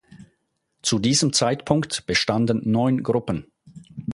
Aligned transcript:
Zu 0.81 0.97
diesem 0.97 1.31
Zeitpunkt 1.31 2.07
bestanden 2.07 2.63
neun 2.65 3.03
Gruppen. 3.03 3.45